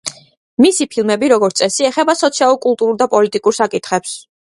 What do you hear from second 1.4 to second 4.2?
წესი ეხება სოციალურ, კულტურულ და პოლიტიკურ საკითხებს.